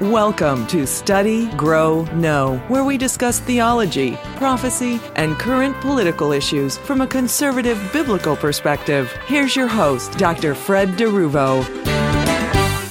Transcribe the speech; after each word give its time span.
Welcome 0.00 0.68
to 0.68 0.86
Study, 0.86 1.48
Grow, 1.56 2.04
Know, 2.14 2.58
where 2.68 2.84
we 2.84 2.96
discuss 2.96 3.40
theology, 3.40 4.16
prophecy, 4.36 5.00
and 5.16 5.36
current 5.40 5.74
political 5.80 6.30
issues 6.30 6.78
from 6.78 7.00
a 7.00 7.06
conservative 7.08 7.80
biblical 7.92 8.36
perspective. 8.36 9.10
Here's 9.26 9.56
your 9.56 9.66
host, 9.66 10.12
Dr. 10.12 10.54
Fred 10.54 10.90
DeRuvo. 10.90 11.66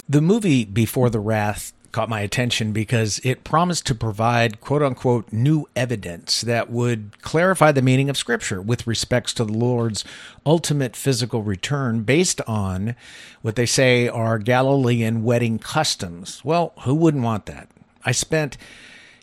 The 0.09 0.21
movie 0.21 0.65
Before 0.65 1.09
the 1.09 1.21
Wrath 1.21 1.71
caught 1.91 2.09
my 2.09 2.21
attention 2.21 2.71
because 2.71 3.19
it 3.23 3.43
promised 3.43 3.85
to 3.87 3.95
provide 3.95 4.61
quote 4.61 4.81
unquote 4.81 5.31
new 5.31 5.65
evidence 5.75 6.41
that 6.41 6.69
would 6.69 7.21
clarify 7.21 7.71
the 7.71 7.81
meaning 7.81 8.09
of 8.09 8.17
Scripture 8.17 8.61
with 8.61 8.87
respects 8.87 9.33
to 9.33 9.45
the 9.45 9.53
Lord's 9.53 10.03
ultimate 10.45 10.95
physical 10.95 11.43
return 11.43 12.03
based 12.03 12.41
on 12.47 12.95
what 13.41 13.55
they 13.55 13.65
say 13.65 14.07
are 14.07 14.39
Galilean 14.39 15.23
wedding 15.23 15.59
customs. 15.59 16.43
Well, 16.43 16.73
who 16.81 16.93
wouldn't 16.95 17.23
want 17.23 17.45
that? 17.47 17.69
I 18.05 18.11
spent 18.11 18.57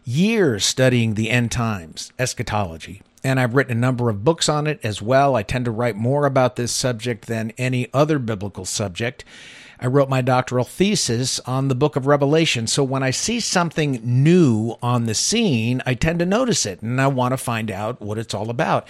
years 0.05 0.65
studying 0.65 1.15
the 1.15 1.31
end 1.31 1.51
times, 1.51 2.13
eschatology, 2.19 3.03
and 3.23 3.41
I've 3.41 3.55
written 3.55 3.77
a 3.77 3.81
number 3.81 4.11
of 4.11 4.25
books 4.25 4.49
on 4.49 4.67
it 4.67 4.79
as 4.83 5.01
well. 5.01 5.35
I 5.35 5.43
tend 5.43 5.65
to 5.65 5.71
write 5.71 5.97
more 5.97 6.27
about 6.27 6.57
this 6.57 6.73
subject 6.73 7.27
than 7.27 7.53
any 7.57 7.89
other 7.95 8.19
biblical 8.19 8.67
subject. 8.67 9.25
I 9.81 9.87
wrote 9.87 10.09
my 10.09 10.21
doctoral 10.21 10.65
thesis 10.65 11.41
on 11.41 11.69
the 11.69 11.75
book 11.75 11.97
of 11.97 12.07
Revelation. 12.07 12.67
So 12.67 12.85
when 12.85 13.03
I 13.03 13.11
see 13.11 13.41
something 13.41 14.01
new 14.03 14.77
on 14.83 15.07
the 15.07 15.15
scene, 15.15 15.83
I 15.85 15.95
tend 15.95 16.19
to 16.21 16.27
notice 16.27 16.67
it 16.67 16.83
and 16.83 17.01
I 17.01 17.07
want 17.09 17.33
to 17.33 17.37
find 17.37 17.71
out 17.71 18.01
what 18.01 18.19
it's 18.19 18.35
all 18.35 18.51
about. 18.51 18.87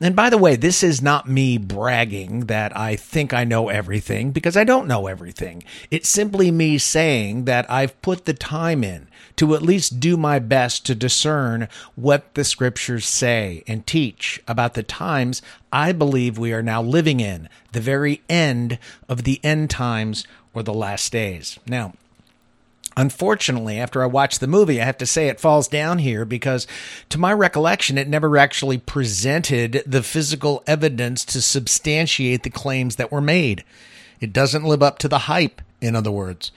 And 0.00 0.14
by 0.14 0.30
the 0.30 0.38
way, 0.38 0.54
this 0.54 0.84
is 0.84 1.02
not 1.02 1.28
me 1.28 1.58
bragging 1.58 2.46
that 2.46 2.76
I 2.76 2.94
think 2.94 3.34
I 3.34 3.42
know 3.42 3.68
everything 3.68 4.30
because 4.30 4.56
I 4.56 4.62
don't 4.62 4.86
know 4.86 5.08
everything. 5.08 5.64
It's 5.90 6.08
simply 6.08 6.52
me 6.52 6.78
saying 6.78 7.46
that 7.46 7.68
I've 7.68 8.00
put 8.00 8.24
the 8.24 8.34
time 8.34 8.84
in 8.84 9.08
to 9.36 9.54
at 9.54 9.62
least 9.62 9.98
do 9.98 10.16
my 10.16 10.38
best 10.38 10.86
to 10.86 10.94
discern 10.94 11.68
what 11.96 12.34
the 12.34 12.44
scriptures 12.44 13.06
say 13.06 13.64
and 13.66 13.86
teach 13.86 14.40
about 14.46 14.74
the 14.74 14.84
times 14.84 15.42
I 15.72 15.90
believe 15.92 16.38
we 16.38 16.52
are 16.52 16.62
now 16.62 16.80
living 16.80 17.18
in, 17.18 17.48
the 17.72 17.80
very 17.80 18.22
end 18.28 18.78
of 19.08 19.24
the 19.24 19.40
end 19.42 19.68
times 19.70 20.24
or 20.54 20.62
the 20.62 20.74
last 20.74 21.10
days. 21.10 21.58
Now, 21.66 21.94
Unfortunately, 22.98 23.78
after 23.78 24.02
I 24.02 24.06
watched 24.06 24.40
the 24.40 24.48
movie, 24.48 24.80
I 24.80 24.84
have 24.84 24.98
to 24.98 25.06
say 25.06 25.28
it 25.28 25.38
falls 25.38 25.68
down 25.68 25.98
here 25.98 26.24
because, 26.24 26.66
to 27.10 27.18
my 27.18 27.32
recollection, 27.32 27.96
it 27.96 28.08
never 28.08 28.36
actually 28.36 28.78
presented 28.78 29.84
the 29.86 30.02
physical 30.02 30.64
evidence 30.66 31.24
to 31.26 31.40
substantiate 31.40 32.42
the 32.42 32.50
claims 32.50 32.96
that 32.96 33.12
were 33.12 33.20
made. 33.20 33.62
It 34.18 34.32
doesn't 34.32 34.64
live 34.64 34.82
up 34.82 34.98
to 34.98 35.08
the 35.08 35.20
hype, 35.20 35.62
in 35.80 35.94
other 35.94 36.10
words. 36.10 36.50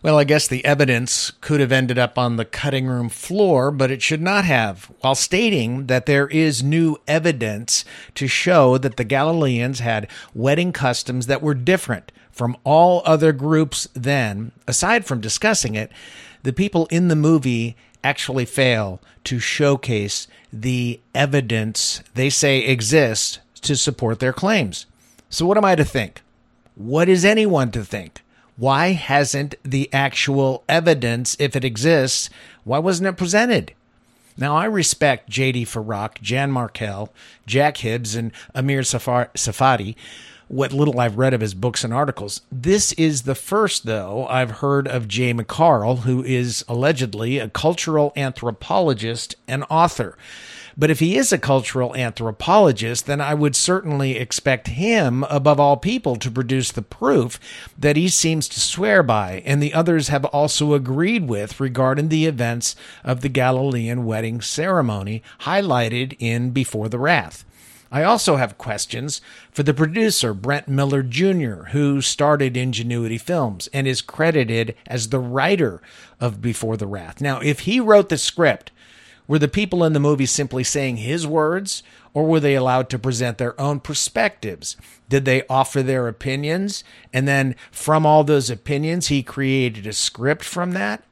Well, 0.00 0.16
I 0.16 0.22
guess 0.22 0.46
the 0.46 0.64
evidence 0.64 1.32
could 1.40 1.58
have 1.58 1.72
ended 1.72 1.98
up 1.98 2.18
on 2.18 2.36
the 2.36 2.44
cutting 2.44 2.86
room 2.86 3.08
floor, 3.08 3.72
but 3.72 3.90
it 3.90 4.00
should 4.00 4.22
not 4.22 4.44
have, 4.44 4.92
while 5.00 5.16
stating 5.16 5.86
that 5.86 6.06
there 6.06 6.28
is 6.28 6.62
new 6.62 6.98
evidence 7.08 7.84
to 8.14 8.28
show 8.28 8.78
that 8.78 8.96
the 8.96 9.02
Galileans 9.02 9.80
had 9.80 10.06
wedding 10.34 10.72
customs 10.72 11.26
that 11.26 11.42
were 11.42 11.54
different 11.54 12.12
from 12.34 12.56
all 12.64 13.00
other 13.06 13.32
groups 13.32 13.88
then. 13.94 14.50
Aside 14.66 15.06
from 15.06 15.20
discussing 15.20 15.76
it, 15.76 15.90
the 16.42 16.52
people 16.52 16.86
in 16.90 17.08
the 17.08 17.16
movie 17.16 17.76
actually 18.02 18.44
fail 18.44 19.00
to 19.22 19.38
showcase 19.38 20.26
the 20.52 21.00
evidence 21.14 22.02
they 22.14 22.28
say 22.28 22.58
exists 22.58 23.38
to 23.62 23.76
support 23.76 24.18
their 24.18 24.32
claims. 24.32 24.86
So, 25.30 25.46
what 25.46 25.56
am 25.56 25.64
I 25.64 25.76
to 25.76 25.84
think? 25.84 26.22
What 26.74 27.08
is 27.08 27.24
anyone 27.24 27.70
to 27.70 27.84
think? 27.84 28.20
Why 28.56 28.92
hasn't 28.92 29.54
the 29.62 29.88
actual 29.92 30.64
evidence, 30.68 31.36
if 31.38 31.56
it 31.56 31.64
exists, 31.64 32.30
why 32.64 32.78
wasn't 32.78 33.08
it 33.08 33.16
presented? 33.16 33.74
Now, 34.36 34.56
I 34.56 34.64
respect 34.64 35.30
J.D. 35.30 35.64
Farag, 35.66 36.20
Jan 36.20 36.52
Markell, 36.52 37.08
Jack 37.46 37.78
Hibbs, 37.78 38.16
and 38.16 38.32
Amir 38.54 38.80
Tsarfati, 38.80 39.94
what 40.48 40.72
little 40.72 41.00
I've 41.00 41.18
read 41.18 41.34
of 41.34 41.40
his 41.40 41.54
books 41.54 41.84
and 41.84 41.92
articles. 41.92 42.42
This 42.50 42.92
is 42.92 43.22
the 43.22 43.34
first, 43.34 43.86
though, 43.86 44.26
I've 44.28 44.50
heard 44.52 44.86
of 44.86 45.08
Jay 45.08 45.32
McCarl, 45.32 46.00
who 46.00 46.22
is 46.22 46.64
allegedly 46.68 47.38
a 47.38 47.48
cultural 47.48 48.12
anthropologist 48.16 49.36
and 49.48 49.64
author. 49.70 50.16
But 50.76 50.90
if 50.90 50.98
he 50.98 51.16
is 51.16 51.32
a 51.32 51.38
cultural 51.38 51.94
anthropologist, 51.94 53.06
then 53.06 53.20
I 53.20 53.32
would 53.32 53.54
certainly 53.54 54.16
expect 54.16 54.66
him, 54.66 55.24
above 55.30 55.60
all 55.60 55.76
people, 55.76 56.16
to 56.16 56.30
produce 56.30 56.72
the 56.72 56.82
proof 56.82 57.38
that 57.78 57.96
he 57.96 58.08
seems 58.08 58.48
to 58.48 58.60
swear 58.60 59.02
by, 59.02 59.42
and 59.44 59.62
the 59.62 59.72
others 59.72 60.08
have 60.08 60.24
also 60.26 60.74
agreed 60.74 61.28
with 61.28 61.60
regarding 61.60 62.08
the 62.08 62.26
events 62.26 62.74
of 63.04 63.20
the 63.20 63.28
Galilean 63.28 64.04
wedding 64.04 64.40
ceremony 64.40 65.22
highlighted 65.42 66.16
in 66.18 66.50
Before 66.50 66.88
the 66.88 66.98
Wrath. 66.98 67.44
I 67.94 68.02
also 68.02 68.34
have 68.34 68.58
questions 68.58 69.20
for 69.52 69.62
the 69.62 69.72
producer, 69.72 70.34
Brent 70.34 70.66
Miller 70.66 71.00
Jr., 71.04 71.66
who 71.70 72.00
started 72.00 72.56
Ingenuity 72.56 73.18
Films 73.18 73.68
and 73.72 73.86
is 73.86 74.02
credited 74.02 74.74
as 74.84 75.10
the 75.10 75.20
writer 75.20 75.80
of 76.18 76.42
Before 76.42 76.76
the 76.76 76.88
Wrath. 76.88 77.20
Now, 77.20 77.38
if 77.38 77.60
he 77.60 77.78
wrote 77.78 78.08
the 78.08 78.18
script, 78.18 78.72
were 79.28 79.38
the 79.38 79.46
people 79.46 79.84
in 79.84 79.92
the 79.92 80.00
movie 80.00 80.26
simply 80.26 80.64
saying 80.64 80.96
his 80.96 81.24
words, 81.24 81.84
or 82.12 82.26
were 82.26 82.40
they 82.40 82.56
allowed 82.56 82.90
to 82.90 82.98
present 82.98 83.38
their 83.38 83.58
own 83.60 83.78
perspectives? 83.78 84.76
Did 85.08 85.24
they 85.24 85.46
offer 85.48 85.80
their 85.80 86.08
opinions? 86.08 86.82
And 87.12 87.28
then 87.28 87.54
from 87.70 88.04
all 88.04 88.24
those 88.24 88.50
opinions, 88.50 89.06
he 89.06 89.22
created 89.22 89.86
a 89.86 89.92
script 89.92 90.42
from 90.42 90.72
that? 90.72 91.04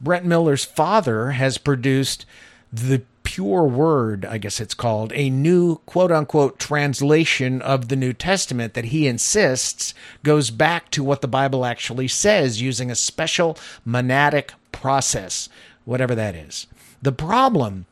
Brent 0.00 0.24
Miller's 0.24 0.64
father 0.64 1.32
has 1.32 1.58
produced 1.58 2.24
the 2.72 3.02
pure 3.38 3.68
word, 3.68 4.24
I 4.24 4.36
guess 4.36 4.58
it's 4.58 4.74
called, 4.74 5.12
a 5.14 5.30
new 5.30 5.76
quote 5.86 6.10
unquote 6.10 6.58
translation 6.58 7.62
of 7.62 7.86
the 7.86 7.94
New 7.94 8.12
Testament 8.12 8.74
that 8.74 8.86
he 8.86 9.06
insists 9.06 9.94
goes 10.24 10.50
back 10.50 10.90
to 10.90 11.04
what 11.04 11.20
the 11.20 11.28
Bible 11.28 11.64
actually 11.64 12.08
says 12.08 12.60
using 12.60 12.90
a 12.90 12.96
special 12.96 13.56
monadic 13.86 14.50
process, 14.72 15.48
whatever 15.84 16.16
that 16.16 16.34
is. 16.34 16.66
The 17.00 17.12
problem 17.12 17.86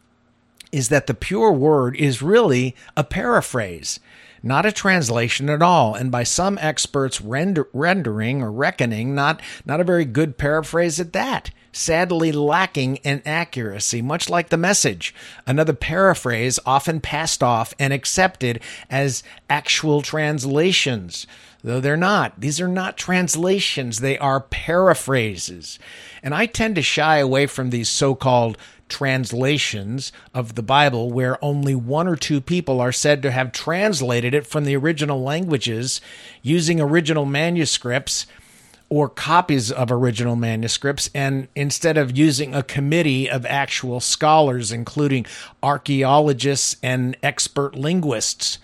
is 0.72 0.88
that 0.88 1.06
the 1.06 1.14
pure 1.14 1.52
word 1.52 1.94
is 1.94 2.20
really 2.20 2.74
a 2.96 3.04
paraphrase, 3.04 4.00
not 4.46 4.64
a 4.64 4.72
translation 4.72 5.50
at 5.50 5.60
all, 5.60 5.94
and 5.94 6.10
by 6.10 6.22
some 6.22 6.58
experts 6.60 7.20
render, 7.20 7.68
rendering 7.72 8.42
or 8.42 8.50
reckoning, 8.50 9.14
not, 9.14 9.40
not 9.64 9.80
a 9.80 9.84
very 9.84 10.04
good 10.04 10.38
paraphrase 10.38 10.98
at 11.00 11.12
that. 11.12 11.50
Sadly, 11.72 12.32
lacking 12.32 12.96
in 12.96 13.20
accuracy, 13.26 14.00
much 14.00 14.30
like 14.30 14.48
the 14.48 14.56
message. 14.56 15.14
Another 15.46 15.74
paraphrase 15.74 16.58
often 16.64 17.00
passed 17.00 17.42
off 17.42 17.74
and 17.78 17.92
accepted 17.92 18.60
as 18.88 19.22
actual 19.50 20.00
translations 20.00 21.26
though 21.66 21.80
they're 21.80 21.96
not. 21.96 22.40
These 22.40 22.60
are 22.60 22.68
not 22.68 22.96
translations, 22.96 23.98
they 23.98 24.16
are 24.18 24.40
paraphrases. 24.40 25.80
And 26.26 26.34
I 26.34 26.46
tend 26.46 26.74
to 26.74 26.82
shy 26.82 27.18
away 27.18 27.46
from 27.46 27.70
these 27.70 27.88
so 27.88 28.16
called 28.16 28.58
translations 28.88 30.10
of 30.34 30.56
the 30.56 30.62
Bible 30.62 31.12
where 31.12 31.42
only 31.42 31.76
one 31.76 32.08
or 32.08 32.16
two 32.16 32.40
people 32.40 32.80
are 32.80 32.90
said 32.90 33.22
to 33.22 33.30
have 33.30 33.52
translated 33.52 34.34
it 34.34 34.44
from 34.44 34.64
the 34.64 34.74
original 34.74 35.22
languages 35.22 36.00
using 36.42 36.80
original 36.80 37.26
manuscripts 37.26 38.26
or 38.88 39.08
copies 39.08 39.70
of 39.70 39.92
original 39.92 40.34
manuscripts 40.34 41.08
and 41.14 41.46
instead 41.54 41.96
of 41.96 42.18
using 42.18 42.56
a 42.56 42.62
committee 42.64 43.30
of 43.30 43.46
actual 43.46 44.00
scholars 44.00 44.72
including 44.72 45.26
archaeologists 45.62 46.74
and 46.82 47.16
expert 47.22 47.76
linguists 47.76 48.58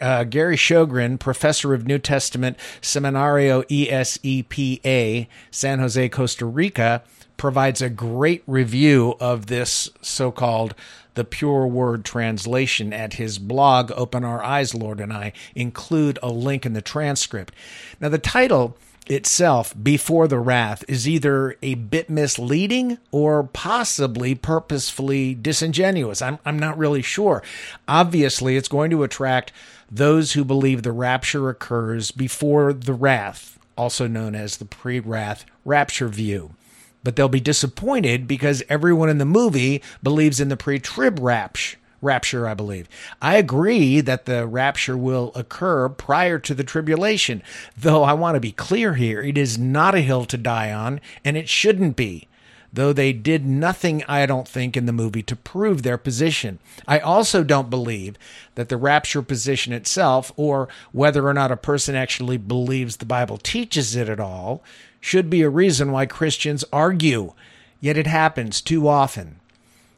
uh, 0.00 0.24
Gary 0.24 0.56
Shogren, 0.56 1.18
professor 1.18 1.74
of 1.74 1.86
New 1.86 1.98
Testament 1.98 2.56
Seminario 2.80 3.64
ESEPA, 3.68 5.26
San 5.50 5.78
Jose, 5.78 6.08
Costa 6.08 6.46
Rica, 6.46 7.02
provides 7.36 7.82
a 7.82 7.90
great 7.90 8.42
review 8.46 9.16
of 9.20 9.46
this 9.46 9.88
so 10.00 10.30
called 10.30 10.74
the 11.14 11.24
pure 11.24 11.66
word 11.66 12.04
translation 12.04 12.92
at 12.92 13.14
his 13.14 13.38
blog 13.38 13.92
open 13.92 14.24
our 14.24 14.42
eyes 14.42 14.74
lord 14.74 15.00
and 15.00 15.12
i. 15.12 15.32
Include 15.54 16.18
a 16.22 16.30
link 16.30 16.66
in 16.66 16.72
the 16.72 16.82
transcript. 16.82 17.54
Now 18.00 18.08
the 18.08 18.18
title 18.18 18.76
itself 19.06 19.74
before 19.80 20.28
the 20.28 20.38
wrath 20.38 20.84
is 20.88 21.08
either 21.08 21.56
a 21.62 21.74
bit 21.74 22.08
misleading 22.08 22.98
or 23.10 23.44
possibly 23.44 24.34
purposefully 24.34 25.34
disingenuous. 25.34 26.22
I'm, 26.22 26.38
I'm 26.44 26.58
not 26.58 26.78
really 26.78 27.02
sure. 27.02 27.42
Obviously 27.86 28.56
it's 28.56 28.68
going 28.68 28.90
to 28.90 29.02
attract 29.02 29.52
those 29.90 30.32
who 30.32 30.44
believe 30.44 30.82
the 30.82 30.92
rapture 30.92 31.48
occurs 31.48 32.10
before 32.10 32.72
the 32.72 32.94
wrath 32.94 33.58
also 33.76 34.06
known 34.06 34.34
as 34.34 34.56
the 34.56 34.64
pre-wrath 34.64 35.44
rapture 35.64 36.08
view. 36.08 36.54
But 37.02 37.16
they'll 37.16 37.28
be 37.28 37.40
disappointed 37.40 38.26
because 38.26 38.62
everyone 38.68 39.10
in 39.10 39.18
the 39.18 39.24
movie 39.24 39.82
believes 40.02 40.40
in 40.40 40.48
the 40.48 40.56
pre 40.56 40.78
trib 40.78 41.18
rapture 41.20 41.76
rapture, 42.04 42.46
I 42.46 42.54
believe. 42.54 42.88
I 43.20 43.36
agree 43.36 44.00
that 44.00 44.26
the 44.26 44.46
rapture 44.46 44.96
will 44.96 45.32
occur 45.34 45.88
prior 45.88 46.38
to 46.38 46.54
the 46.54 46.64
tribulation, 46.64 47.42
though 47.76 48.02
I 48.04 48.12
want 48.12 48.36
to 48.36 48.40
be 48.40 48.52
clear 48.52 48.94
here. 48.94 49.22
It 49.22 49.38
is 49.38 49.58
not 49.58 49.94
a 49.94 50.00
hill 50.00 50.24
to 50.26 50.36
die 50.36 50.72
on, 50.72 51.00
and 51.24 51.36
it 51.36 51.48
shouldn't 51.48 51.96
be 51.96 52.28
though 52.74 52.92
they 52.92 53.12
did 53.12 53.46
nothing, 53.46 54.02
I 54.08 54.26
don't 54.26 54.48
think, 54.48 54.76
in 54.76 54.86
the 54.86 54.92
movie 54.92 55.22
to 55.22 55.36
prove 55.36 55.82
their 55.82 55.96
position. 55.96 56.58
I 56.88 56.98
also 56.98 57.44
don't 57.44 57.70
believe 57.70 58.16
that 58.56 58.68
the 58.68 58.76
rapture 58.76 59.22
position 59.22 59.72
itself, 59.72 60.32
or 60.36 60.68
whether 60.90 61.26
or 61.26 61.32
not 61.32 61.52
a 61.52 61.56
person 61.56 61.94
actually 61.94 62.36
believes 62.36 62.96
the 62.96 63.06
Bible 63.06 63.38
teaches 63.38 63.94
it 63.94 64.08
at 64.08 64.20
all, 64.20 64.62
should 65.00 65.30
be 65.30 65.42
a 65.42 65.48
reason 65.48 65.92
why 65.92 66.06
Christians 66.06 66.64
argue. 66.72 67.32
Yet 67.80 67.96
it 67.96 68.08
happens 68.08 68.60
too 68.60 68.88
often. 68.88 69.38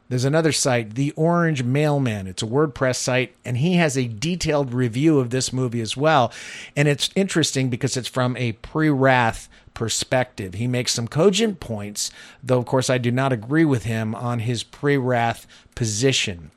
There's 0.08 0.24
another 0.24 0.52
site, 0.52 0.94
The 0.94 1.10
Orange 1.12 1.64
Mailman. 1.64 2.28
It's 2.28 2.42
a 2.42 2.46
WordPress 2.46 2.96
site, 2.96 3.34
and 3.44 3.56
he 3.56 3.74
has 3.74 3.98
a 3.98 4.06
detailed 4.06 4.72
review 4.72 5.18
of 5.18 5.30
this 5.30 5.52
movie 5.52 5.80
as 5.80 5.96
well. 5.96 6.32
And 6.76 6.86
it's 6.86 7.10
interesting 7.16 7.70
because 7.70 7.96
it's 7.96 8.06
from 8.06 8.36
a 8.36 8.52
pre 8.52 8.88
wrath 8.88 9.48
perspective. 9.74 10.54
He 10.54 10.68
makes 10.68 10.92
some 10.92 11.08
cogent 11.08 11.58
points, 11.58 12.12
though, 12.42 12.58
of 12.58 12.66
course, 12.66 12.88
I 12.88 12.98
do 12.98 13.10
not 13.10 13.32
agree 13.32 13.64
with 13.64 13.84
him 13.84 14.14
on 14.14 14.40
his 14.40 14.62
pre 14.62 14.96
wrath 14.96 15.44
position. 15.74 16.52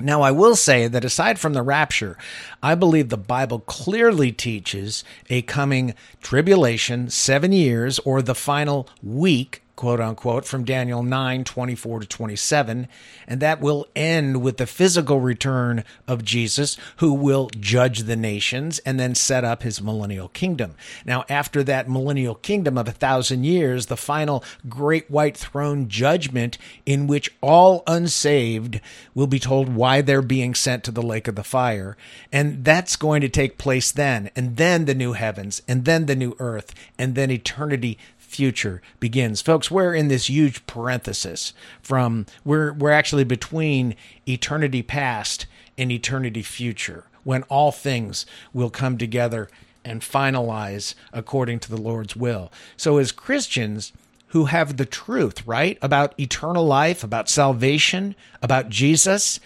Now, 0.00 0.22
I 0.22 0.30
will 0.30 0.56
say 0.56 0.88
that 0.88 1.04
aside 1.04 1.38
from 1.38 1.52
the 1.52 1.62
rapture, 1.62 2.16
I 2.62 2.74
believe 2.74 3.10
the 3.10 3.18
Bible 3.18 3.60
clearly 3.60 4.32
teaches 4.32 5.04
a 5.28 5.42
coming 5.42 5.94
tribulation, 6.22 7.10
seven 7.10 7.52
years, 7.52 7.98
or 8.00 8.22
the 8.22 8.34
final 8.34 8.88
week 9.02 9.62
quote 9.80 9.98
unquote, 9.98 10.44
from 10.44 10.62
Daniel 10.62 11.02
9 11.02 11.42
24 11.42 12.00
to 12.00 12.06
27. 12.06 12.86
And 13.26 13.40
that 13.40 13.62
will 13.62 13.86
end 13.96 14.42
with 14.42 14.58
the 14.58 14.66
physical 14.66 15.20
return 15.20 15.84
of 16.06 16.22
Jesus, 16.22 16.76
who 16.98 17.14
will 17.14 17.48
judge 17.58 18.00
the 18.00 18.14
nations 18.14 18.78
and 18.80 19.00
then 19.00 19.14
set 19.14 19.42
up 19.42 19.62
his 19.62 19.80
millennial 19.80 20.28
kingdom. 20.28 20.74
Now, 21.06 21.24
after 21.30 21.64
that 21.64 21.88
millennial 21.88 22.34
kingdom 22.34 22.76
of 22.76 22.88
a 22.88 22.92
thousand 22.92 23.44
years, 23.44 23.86
the 23.86 23.96
final 23.96 24.44
great 24.68 25.10
white 25.10 25.34
throne 25.34 25.88
judgment, 25.88 26.58
in 26.84 27.06
which 27.06 27.34
all 27.40 27.82
unsaved 27.86 28.82
will 29.14 29.26
be 29.26 29.38
told 29.38 29.74
why 29.74 30.02
they're 30.02 30.20
being 30.20 30.54
sent 30.54 30.84
to 30.84 30.90
the 30.90 31.00
lake 31.00 31.26
of 31.26 31.36
the 31.36 31.42
fire. 31.42 31.96
And 32.30 32.66
that's 32.66 32.96
going 32.96 33.22
to 33.22 33.30
take 33.30 33.56
place 33.56 33.92
then. 33.92 34.30
And 34.36 34.58
then 34.58 34.84
the 34.84 34.94
new 34.94 35.14
heavens, 35.14 35.62
and 35.66 35.86
then 35.86 36.04
the 36.04 36.16
new 36.16 36.36
earth, 36.38 36.74
and 36.98 37.14
then 37.14 37.30
eternity 37.30 37.96
future 38.30 38.80
begins. 39.00 39.42
Folks, 39.42 39.70
we're 39.70 39.94
in 39.94 40.08
this 40.08 40.30
huge 40.30 40.64
parenthesis 40.66 41.52
from 41.82 42.26
we're 42.44 42.72
we're 42.72 42.90
actually 42.92 43.24
between 43.24 43.96
eternity 44.26 44.82
past 44.82 45.46
and 45.76 45.90
eternity 45.90 46.42
future 46.42 47.06
when 47.24 47.42
all 47.44 47.72
things 47.72 48.24
will 48.52 48.70
come 48.70 48.96
together 48.96 49.48
and 49.84 50.02
finalize 50.02 50.94
according 51.12 51.58
to 51.58 51.70
the 51.70 51.80
Lord's 51.80 52.14
will. 52.14 52.52
So 52.76 52.98
as 52.98 53.12
Christians 53.12 53.92
who 54.28 54.44
have 54.44 54.76
the 54.76 54.86
truth, 54.86 55.46
right, 55.46 55.76
about 55.82 56.18
eternal 56.18 56.64
life, 56.64 57.02
about 57.02 57.28
salvation, 57.28 58.14
about 58.40 58.68
Jesus, 58.68 59.40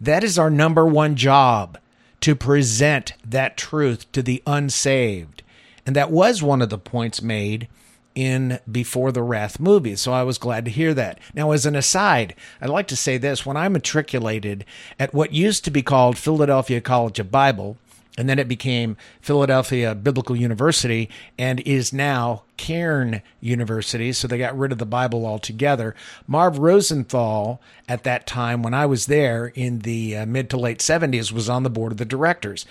that 0.00 0.24
is 0.24 0.38
our 0.38 0.50
number 0.50 0.86
one 0.86 1.16
job 1.16 1.78
to 2.22 2.34
present 2.34 3.12
that 3.24 3.56
truth 3.56 4.10
to 4.12 4.22
the 4.22 4.42
unsaved. 4.46 5.42
And 5.84 5.94
that 5.96 6.10
was 6.10 6.42
one 6.42 6.62
of 6.62 6.70
the 6.70 6.78
points 6.78 7.20
made 7.20 7.68
in 8.14 8.58
Before 8.70 9.12
the 9.12 9.22
Wrath 9.22 9.58
movie. 9.60 9.96
So 9.96 10.12
I 10.12 10.22
was 10.22 10.38
glad 10.38 10.64
to 10.64 10.70
hear 10.70 10.94
that. 10.94 11.18
Now, 11.34 11.52
as 11.52 11.66
an 11.66 11.76
aside, 11.76 12.34
I'd 12.60 12.70
like 12.70 12.88
to 12.88 12.96
say 12.96 13.18
this 13.18 13.46
when 13.46 13.56
I 13.56 13.68
matriculated 13.68 14.64
at 14.98 15.14
what 15.14 15.32
used 15.32 15.64
to 15.64 15.70
be 15.70 15.82
called 15.82 16.18
Philadelphia 16.18 16.80
College 16.80 17.18
of 17.18 17.30
Bible, 17.30 17.78
and 18.18 18.28
then 18.28 18.38
it 18.38 18.48
became 18.48 18.96
Philadelphia 19.22 19.94
Biblical 19.94 20.36
University 20.36 21.08
and 21.38 21.60
is 21.60 21.92
now 21.92 22.42
Cairn 22.58 23.22
University. 23.40 24.12
So 24.12 24.28
they 24.28 24.36
got 24.36 24.56
rid 24.56 24.70
of 24.70 24.78
the 24.78 24.84
Bible 24.84 25.24
altogether. 25.24 25.94
Marv 26.26 26.58
Rosenthal, 26.58 27.60
at 27.88 28.04
that 28.04 28.26
time 28.26 28.62
when 28.62 28.74
I 28.74 28.84
was 28.84 29.06
there 29.06 29.46
in 29.54 29.80
the 29.80 30.18
uh, 30.18 30.26
mid 30.26 30.50
to 30.50 30.58
late 30.58 30.80
70s, 30.80 31.32
was 31.32 31.48
on 31.48 31.62
the 31.62 31.70
board 31.70 31.92
of 31.92 31.98
the 31.98 32.04
directors. 32.04 32.66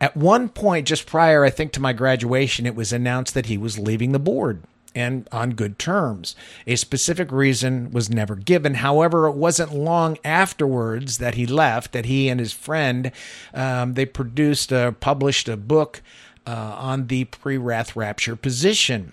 At 0.00 0.16
one 0.16 0.48
point, 0.48 0.88
just 0.88 1.06
prior, 1.06 1.44
I 1.44 1.50
think, 1.50 1.72
to 1.72 1.80
my 1.80 1.92
graduation, 1.92 2.66
it 2.66 2.74
was 2.74 2.92
announced 2.92 3.34
that 3.34 3.46
he 3.46 3.58
was 3.58 3.78
leaving 3.78 4.12
the 4.12 4.18
board 4.18 4.62
and 4.94 5.28
on 5.30 5.50
good 5.50 5.78
terms. 5.78 6.34
A 6.66 6.76
specific 6.76 7.30
reason 7.30 7.90
was 7.92 8.10
never 8.10 8.34
given. 8.34 8.74
However, 8.74 9.26
it 9.26 9.36
wasn't 9.36 9.74
long 9.74 10.18
afterwards 10.24 11.18
that 11.18 11.34
he 11.34 11.46
left 11.46 11.92
that 11.92 12.06
he 12.06 12.28
and 12.28 12.40
his 12.40 12.52
friend 12.52 13.12
um, 13.54 13.94
they 13.94 14.06
produced, 14.06 14.72
uh, 14.72 14.92
published 14.92 15.48
a 15.48 15.56
book 15.56 16.02
uh, 16.46 16.74
on 16.78 17.06
the 17.06 17.24
pre-wrath 17.24 17.94
rapture 17.94 18.36
position. 18.36 19.12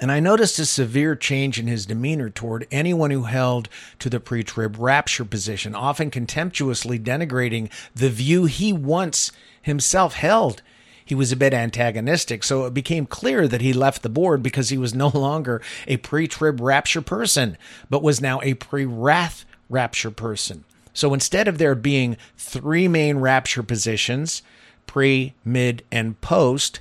And 0.00 0.10
I 0.10 0.18
noticed 0.18 0.58
a 0.58 0.64
severe 0.64 1.14
change 1.14 1.58
in 1.58 1.66
his 1.66 1.84
demeanor 1.84 2.30
toward 2.30 2.66
anyone 2.70 3.10
who 3.10 3.24
held 3.24 3.68
to 3.98 4.08
the 4.08 4.18
pre 4.18 4.42
trib 4.42 4.76
rapture 4.78 5.26
position, 5.26 5.74
often 5.74 6.10
contemptuously 6.10 6.98
denigrating 6.98 7.70
the 7.94 8.08
view 8.08 8.46
he 8.46 8.72
once 8.72 9.30
himself 9.60 10.14
held. 10.14 10.62
He 11.04 11.14
was 11.14 11.32
a 11.32 11.36
bit 11.36 11.52
antagonistic, 11.52 12.42
so 12.42 12.64
it 12.64 12.72
became 12.72 13.04
clear 13.04 13.46
that 13.46 13.60
he 13.60 13.72
left 13.74 14.02
the 14.02 14.08
board 14.08 14.42
because 14.42 14.70
he 14.70 14.78
was 14.78 14.94
no 14.94 15.08
longer 15.08 15.60
a 15.86 15.98
pre 15.98 16.26
trib 16.26 16.60
rapture 16.60 17.02
person, 17.02 17.58
but 17.90 18.02
was 18.02 18.22
now 18.22 18.40
a 18.42 18.54
pre 18.54 18.86
wrath 18.86 19.44
rapture 19.68 20.10
person. 20.10 20.64
So 20.94 21.12
instead 21.12 21.46
of 21.46 21.58
there 21.58 21.74
being 21.74 22.16
three 22.38 22.88
main 22.88 23.18
rapture 23.18 23.62
positions, 23.62 24.42
pre, 24.86 25.34
mid, 25.44 25.84
and 25.92 26.18
post, 26.22 26.80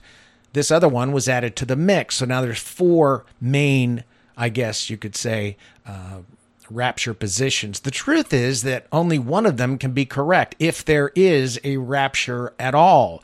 this 0.53 0.71
other 0.71 0.89
one 0.89 1.11
was 1.11 1.29
added 1.29 1.55
to 1.57 1.65
the 1.65 1.75
mix. 1.75 2.15
So 2.15 2.25
now 2.25 2.41
there's 2.41 2.59
four 2.59 3.25
main, 3.39 4.03
I 4.37 4.49
guess 4.49 4.89
you 4.89 4.97
could 4.97 5.15
say, 5.15 5.57
uh, 5.85 6.19
rapture 6.69 7.13
positions. 7.13 7.79
The 7.81 7.91
truth 7.91 8.33
is 8.33 8.63
that 8.63 8.87
only 8.91 9.19
one 9.19 9.45
of 9.45 9.57
them 9.57 9.77
can 9.77 9.91
be 9.91 10.05
correct 10.05 10.55
if 10.59 10.85
there 10.85 11.11
is 11.15 11.59
a 11.63 11.77
rapture 11.77 12.53
at 12.59 12.75
all. 12.75 13.23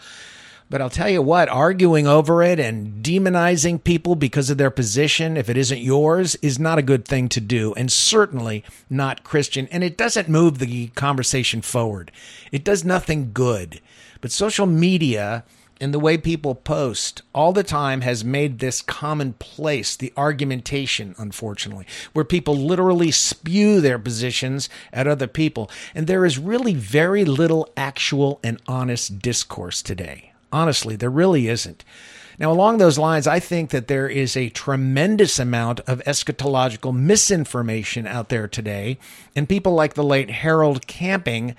But 0.67 0.81
I'll 0.81 0.89
tell 0.89 1.09
you 1.09 1.21
what, 1.21 1.47
arguing 1.47 2.07
over 2.07 2.41
it 2.41 2.59
and 2.59 3.03
demonizing 3.03 3.83
people 3.83 4.15
because 4.15 4.49
of 4.49 4.57
their 4.57 4.71
position, 4.71 5.37
if 5.37 5.47
it 5.47 5.57
isn't 5.57 5.77
yours, 5.79 6.33
is 6.41 6.57
not 6.57 6.79
a 6.79 6.83
good 6.83 7.05
thing 7.05 7.29
to 7.29 7.39
do, 7.39 7.75
and 7.75 7.91
certainly 7.91 8.63
not 8.89 9.23
Christian. 9.23 9.67
And 9.67 9.83
it 9.83 9.95
doesn't 9.95 10.27
move 10.27 10.57
the 10.57 10.87
conversation 10.87 11.61
forward. 11.61 12.11
It 12.51 12.63
does 12.63 12.83
nothing 12.83 13.29
good. 13.31 13.79
But 14.21 14.31
social 14.31 14.65
media 14.65 15.43
and 15.81 15.93
the 15.93 15.99
way 15.99 16.17
people 16.17 16.55
post 16.55 17.21
all 17.33 17.51
the 17.51 17.63
time 17.63 18.01
has 18.01 18.23
made 18.23 18.59
this 18.59 18.81
commonplace, 18.81 19.95
the 19.95 20.13
argumentation, 20.15 21.15
unfortunately, 21.17 21.85
where 22.13 22.25
people 22.25 22.55
literally 22.55 23.11
spew 23.11 23.81
their 23.81 23.99
positions 23.99 24.69
at 24.93 25.07
other 25.07 25.27
people. 25.27 25.69
And 25.93 26.07
there 26.07 26.25
is 26.25 26.39
really 26.39 26.73
very 26.73 27.25
little 27.25 27.69
actual 27.75 28.39
and 28.43 28.61
honest 28.67 29.19
discourse 29.19 29.81
today. 29.81 30.31
Honestly, 30.51 30.95
there 30.95 31.09
really 31.09 31.47
isn't. 31.47 31.83
Now, 32.37 32.51
along 32.51 32.77
those 32.77 32.97
lines, 32.97 33.27
I 33.27 33.39
think 33.39 33.69
that 33.69 33.87
there 33.87 34.09
is 34.09 34.35
a 34.35 34.49
tremendous 34.49 35.39
amount 35.39 35.79
of 35.81 36.03
eschatological 36.03 36.93
misinformation 36.93 38.05
out 38.05 38.29
there 38.29 38.47
today, 38.47 38.97
and 39.35 39.47
people 39.47 39.73
like 39.73 39.93
the 39.93 40.03
late 40.03 40.29
Harold 40.29 40.85
Camping 40.85 41.55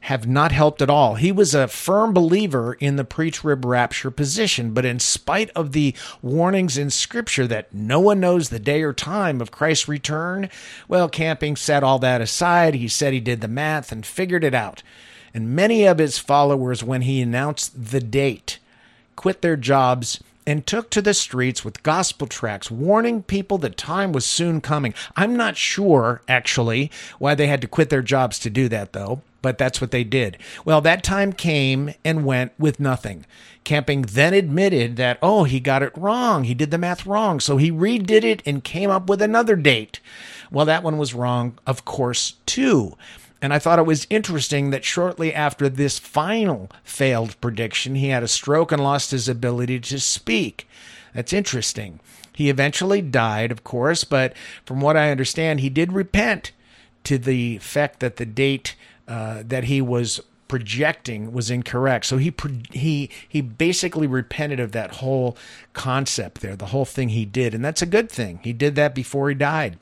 have 0.00 0.26
not 0.26 0.50
helped 0.50 0.80
at 0.80 0.90
all. 0.90 1.16
He 1.16 1.30
was 1.30 1.54
a 1.54 1.68
firm 1.68 2.12
believer 2.14 2.74
in 2.74 2.96
the 2.96 3.04
pre 3.04 3.30
trib 3.30 3.64
rapture 3.64 4.10
position, 4.10 4.72
but 4.72 4.84
in 4.84 4.98
spite 4.98 5.50
of 5.50 5.72
the 5.72 5.94
warnings 6.22 6.78
in 6.78 6.90
Scripture 6.90 7.46
that 7.46 7.72
no 7.72 8.00
one 8.00 8.20
knows 8.20 8.48
the 8.48 8.58
day 8.58 8.82
or 8.82 8.92
time 8.92 9.40
of 9.40 9.50
Christ's 9.50 9.88
return, 9.88 10.48
well, 10.88 11.08
Camping 11.08 11.54
set 11.54 11.82
all 11.82 11.98
that 11.98 12.20
aside. 12.20 12.74
He 12.74 12.88
said 12.88 13.12
he 13.12 13.20
did 13.20 13.40
the 13.40 13.48
math 13.48 13.92
and 13.92 14.06
figured 14.06 14.44
it 14.44 14.54
out. 14.54 14.82
And 15.34 15.54
many 15.54 15.84
of 15.84 15.98
his 15.98 16.18
followers, 16.18 16.82
when 16.82 17.02
he 17.02 17.20
announced 17.20 17.90
the 17.90 18.00
date, 18.00 18.58
quit 19.16 19.42
their 19.42 19.56
jobs 19.56 20.22
and 20.46 20.66
took 20.66 20.90
to 20.90 21.02
the 21.02 21.14
streets 21.14 21.64
with 21.64 21.82
gospel 21.82 22.26
tracts 22.26 22.70
warning 22.70 23.22
people 23.22 23.58
that 23.58 23.76
time 23.76 24.12
was 24.12 24.24
soon 24.24 24.60
coming. 24.62 24.94
I'm 25.14 25.36
not 25.36 25.56
sure, 25.56 26.22
actually, 26.26 26.90
why 27.18 27.34
they 27.34 27.46
had 27.46 27.60
to 27.60 27.68
quit 27.68 27.90
their 27.90 28.02
jobs 28.02 28.38
to 28.40 28.50
do 28.50 28.66
that, 28.70 28.94
though 28.94 29.20
but 29.42 29.58
that's 29.58 29.80
what 29.80 29.90
they 29.90 30.04
did. 30.04 30.38
Well, 30.64 30.80
that 30.80 31.02
time 31.02 31.32
came 31.32 31.94
and 32.04 32.24
went 32.24 32.52
with 32.58 32.80
nothing. 32.80 33.26
Camping 33.64 34.02
then 34.02 34.34
admitted 34.34 34.96
that, 34.96 35.18
oh, 35.22 35.44
he 35.44 35.60
got 35.60 35.82
it 35.82 35.96
wrong. 35.96 36.44
He 36.44 36.54
did 36.54 36.70
the 36.70 36.78
math 36.78 37.06
wrong. 37.06 37.40
So 37.40 37.56
he 37.56 37.70
redid 37.70 38.24
it 38.24 38.42
and 38.46 38.64
came 38.64 38.90
up 38.90 39.08
with 39.08 39.20
another 39.20 39.56
date. 39.56 40.00
Well, 40.50 40.66
that 40.66 40.82
one 40.82 40.98
was 40.98 41.14
wrong, 41.14 41.58
of 41.66 41.84
course, 41.84 42.34
too. 42.46 42.96
And 43.42 43.54
I 43.54 43.58
thought 43.58 43.78
it 43.78 43.86
was 43.86 44.06
interesting 44.10 44.70
that 44.70 44.84
shortly 44.84 45.32
after 45.32 45.68
this 45.68 45.98
final 45.98 46.70
failed 46.84 47.40
prediction, 47.40 47.94
he 47.94 48.08
had 48.08 48.22
a 48.22 48.28
stroke 48.28 48.70
and 48.72 48.82
lost 48.82 49.12
his 49.12 49.28
ability 49.28 49.80
to 49.80 49.98
speak. 49.98 50.68
That's 51.14 51.32
interesting. 51.32 52.00
He 52.34 52.50
eventually 52.50 53.02
died, 53.02 53.50
of 53.50 53.64
course, 53.64 54.04
but 54.04 54.34
from 54.64 54.80
what 54.80 54.96
I 54.96 55.10
understand, 55.10 55.60
he 55.60 55.70
did 55.70 55.92
repent 55.92 56.52
to 57.04 57.18
the 57.18 57.58
fact 57.58 58.00
that 58.00 58.16
the 58.16 58.26
date 58.26 58.76
uh, 59.08 59.42
that 59.46 59.64
he 59.64 59.80
was 59.80 60.20
projecting 60.48 61.32
was 61.32 61.48
incorrect. 61.48 62.04
So 62.06 62.16
he 62.16 62.34
he 62.72 63.08
he 63.28 63.40
basically 63.40 64.06
repented 64.06 64.58
of 64.58 64.72
that 64.72 64.96
whole 64.96 65.36
concept 65.72 66.40
there, 66.40 66.56
the 66.56 66.66
whole 66.66 66.84
thing 66.84 67.10
he 67.10 67.24
did, 67.24 67.54
and 67.54 67.64
that's 67.64 67.82
a 67.82 67.86
good 67.86 68.10
thing. 68.10 68.40
He 68.42 68.52
did 68.52 68.74
that 68.74 68.94
before 68.94 69.28
he 69.28 69.34
died. 69.34 69.78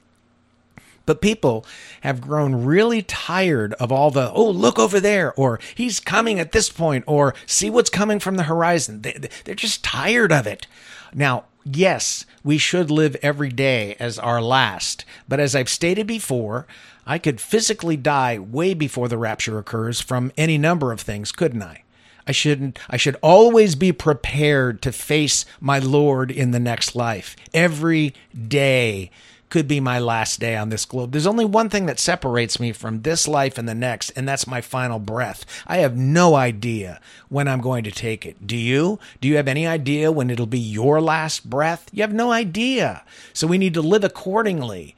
But 1.06 1.22
people 1.22 1.64
have 2.02 2.20
grown 2.20 2.66
really 2.66 3.00
tired 3.00 3.72
of 3.80 3.90
all 3.90 4.10
the, 4.10 4.30
oh, 4.30 4.50
look 4.50 4.78
over 4.78 5.00
there, 5.00 5.32
or 5.40 5.58
he's 5.74 6.00
coming 6.00 6.38
at 6.38 6.52
this 6.52 6.68
point, 6.68 7.04
or 7.06 7.34
see 7.46 7.70
what's 7.70 7.88
coming 7.88 8.20
from 8.20 8.36
the 8.36 8.42
horizon. 8.42 9.00
They, 9.00 9.18
they're 9.44 9.54
just 9.54 9.82
tired 9.82 10.32
of 10.32 10.46
it. 10.46 10.66
Now, 11.14 11.44
yes, 11.64 12.24
we 12.44 12.58
should 12.58 12.90
live 12.90 13.16
every 13.22 13.50
day 13.50 13.96
as 13.98 14.18
our 14.18 14.40
last. 14.40 15.04
But 15.28 15.40
as 15.40 15.54
I've 15.54 15.68
stated 15.68 16.06
before, 16.06 16.66
I 17.06 17.18
could 17.18 17.40
physically 17.40 17.96
die 17.96 18.38
way 18.38 18.74
before 18.74 19.08
the 19.08 19.18
rapture 19.18 19.58
occurs 19.58 20.00
from 20.00 20.32
any 20.36 20.58
number 20.58 20.92
of 20.92 21.00
things, 21.00 21.32
couldn't 21.32 21.62
I? 21.62 21.84
I 22.26 22.32
shouldn't 22.32 22.78
I 22.90 22.98
should 22.98 23.16
always 23.22 23.74
be 23.74 23.90
prepared 23.90 24.82
to 24.82 24.92
face 24.92 25.46
my 25.60 25.78
Lord 25.78 26.30
in 26.30 26.50
the 26.50 26.60
next 26.60 26.94
life. 26.94 27.34
Every 27.54 28.14
day 28.36 29.10
could 29.48 29.68
be 29.68 29.80
my 29.80 29.98
last 29.98 30.40
day 30.40 30.56
on 30.56 30.68
this 30.68 30.84
globe. 30.84 31.12
There's 31.12 31.26
only 31.26 31.44
one 31.44 31.68
thing 31.68 31.86
that 31.86 31.98
separates 31.98 32.60
me 32.60 32.72
from 32.72 33.02
this 33.02 33.26
life 33.26 33.58
and 33.58 33.68
the 33.68 33.74
next, 33.74 34.10
and 34.10 34.28
that's 34.28 34.46
my 34.46 34.60
final 34.60 34.98
breath. 34.98 35.44
I 35.66 35.78
have 35.78 35.96
no 35.96 36.34
idea 36.34 37.00
when 37.28 37.48
I'm 37.48 37.60
going 37.60 37.84
to 37.84 37.90
take 37.90 38.26
it. 38.26 38.46
Do 38.46 38.56
you? 38.56 38.98
Do 39.20 39.28
you 39.28 39.36
have 39.36 39.48
any 39.48 39.66
idea 39.66 40.12
when 40.12 40.30
it'll 40.30 40.46
be 40.46 40.58
your 40.58 41.00
last 41.00 41.48
breath? 41.48 41.88
You 41.92 42.02
have 42.02 42.12
no 42.12 42.30
idea. 42.30 43.04
So 43.32 43.46
we 43.46 43.58
need 43.58 43.74
to 43.74 43.82
live 43.82 44.04
accordingly. 44.04 44.94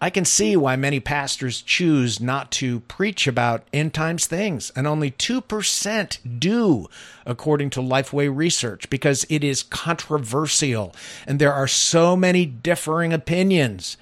I 0.00 0.10
can 0.10 0.24
see 0.24 0.56
why 0.56 0.76
many 0.76 1.00
pastors 1.00 1.60
choose 1.60 2.20
not 2.20 2.52
to 2.52 2.80
preach 2.80 3.26
about 3.26 3.66
end 3.72 3.94
times 3.94 4.26
things, 4.26 4.70
and 4.76 4.86
only 4.86 5.10
2% 5.10 6.38
do, 6.38 6.86
according 7.26 7.70
to 7.70 7.80
Lifeway 7.80 8.34
research, 8.34 8.88
because 8.90 9.26
it 9.28 9.42
is 9.42 9.64
controversial 9.64 10.94
and 11.26 11.40
there 11.40 11.52
are 11.52 11.66
so 11.66 12.16
many 12.16 12.46
differing 12.46 13.12
opinions. 13.12 13.96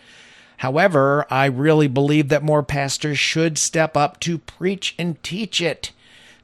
However, 0.58 1.26
I 1.30 1.46
really 1.46 1.88
believe 1.88 2.28
that 2.28 2.42
more 2.42 2.62
pastors 2.62 3.18
should 3.18 3.56
step 3.56 3.96
up 3.96 4.20
to 4.20 4.38
preach 4.38 4.94
and 4.98 5.22
teach 5.22 5.62
it 5.62 5.92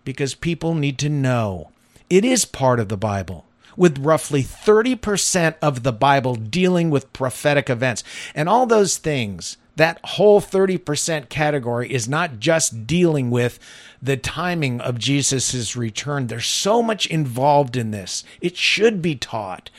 because 0.04 0.34
people 0.34 0.74
need 0.74 0.98
to 0.98 1.08
know. 1.08 1.70
It 2.08 2.24
is 2.24 2.44
part 2.44 2.80
of 2.80 2.88
the 2.88 2.96
Bible 2.96 3.46
with 3.76 3.98
roughly 3.98 4.42
30% 4.42 5.54
of 5.62 5.82
the 5.82 5.92
Bible 5.92 6.34
dealing 6.34 6.90
with 6.90 7.12
prophetic 7.12 7.70
events. 7.70 8.04
And 8.34 8.48
all 8.48 8.66
those 8.66 8.98
things, 8.98 9.56
that 9.76 10.00
whole 10.04 10.40
30% 10.40 11.28
category 11.28 11.92
is 11.92 12.08
not 12.08 12.38
just 12.38 12.86
dealing 12.86 13.30
with 13.30 13.58
the 14.02 14.16
timing 14.16 14.80
of 14.80 14.98
Jesus' 14.98 15.76
return. 15.76 16.26
There's 16.26 16.46
so 16.46 16.82
much 16.82 17.06
involved 17.06 17.76
in 17.76 17.90
this. 17.90 18.24
It 18.40 18.56
should 18.56 19.00
be 19.00 19.16
taught. 19.16 19.70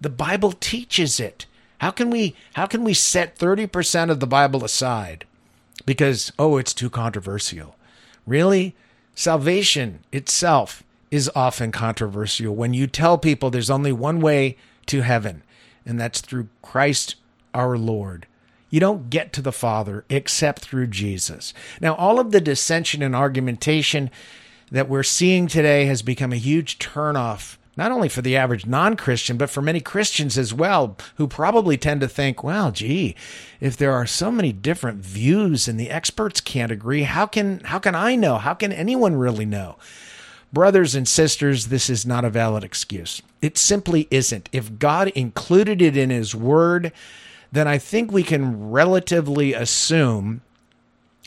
The 0.00 0.10
Bible 0.10 0.52
teaches 0.52 1.20
it. 1.20 1.46
How 1.78 1.90
can 1.90 2.10
we 2.10 2.34
how 2.54 2.66
can 2.66 2.82
we 2.82 2.94
set 2.94 3.38
30% 3.38 4.10
of 4.10 4.18
the 4.18 4.26
Bible 4.26 4.64
aside 4.64 5.24
because 5.86 6.32
oh 6.38 6.56
it's 6.56 6.74
too 6.74 6.90
controversial? 6.90 7.76
Really? 8.26 8.74
Salvation 9.14 10.00
itself 10.12 10.82
is 11.10 11.30
often 11.34 11.72
controversial 11.72 12.54
when 12.54 12.74
you 12.74 12.86
tell 12.86 13.18
people 13.18 13.50
there's 13.50 13.70
only 13.70 13.92
one 13.92 14.20
way 14.20 14.56
to 14.86 15.02
heaven, 15.02 15.42
and 15.86 16.00
that's 16.00 16.20
through 16.20 16.48
Christ 16.62 17.16
our 17.54 17.76
Lord. 17.78 18.26
You 18.70 18.80
don't 18.80 19.08
get 19.08 19.32
to 19.32 19.42
the 19.42 19.52
Father 19.52 20.04
except 20.08 20.60
through 20.60 20.88
Jesus. 20.88 21.54
Now, 21.80 21.94
all 21.94 22.20
of 22.20 22.32
the 22.32 22.40
dissension 22.40 23.02
and 23.02 23.16
argumentation 23.16 24.10
that 24.70 24.88
we're 24.88 25.02
seeing 25.02 25.46
today 25.46 25.86
has 25.86 26.02
become 26.02 26.32
a 26.32 26.36
huge 26.36 26.78
turnoff, 26.78 27.56
not 27.76 27.90
only 27.90 28.10
for 28.10 28.20
the 28.20 28.36
average 28.36 28.66
non 28.66 28.96
Christian, 28.96 29.38
but 29.38 29.48
for 29.48 29.62
many 29.62 29.80
Christians 29.80 30.36
as 30.36 30.52
well, 30.52 30.98
who 31.16 31.26
probably 31.26 31.78
tend 31.78 32.02
to 32.02 32.08
think, 32.08 32.44
well, 32.44 32.70
gee, 32.70 33.16
if 33.60 33.76
there 33.76 33.92
are 33.92 34.06
so 34.06 34.30
many 34.30 34.52
different 34.52 34.98
views 34.98 35.66
and 35.66 35.80
the 35.80 35.88
experts 35.88 36.42
can't 36.42 36.72
agree, 36.72 37.04
how 37.04 37.24
can, 37.24 37.60
how 37.60 37.78
can 37.78 37.94
I 37.94 38.16
know? 38.16 38.36
How 38.36 38.52
can 38.52 38.72
anyone 38.72 39.16
really 39.16 39.46
know? 39.46 39.76
Brothers 40.52 40.94
and 40.94 41.06
sisters, 41.06 41.66
this 41.66 41.90
is 41.90 42.06
not 42.06 42.24
a 42.24 42.30
valid 42.30 42.64
excuse. 42.64 43.20
It 43.42 43.58
simply 43.58 44.08
isn't. 44.10 44.48
If 44.52 44.78
God 44.78 45.08
included 45.08 45.82
it 45.82 45.96
in 45.96 46.10
His 46.10 46.34
Word, 46.34 46.92
then 47.52 47.68
I 47.68 47.78
think 47.78 48.10
we 48.10 48.22
can 48.22 48.70
relatively 48.70 49.52
assume 49.52 50.40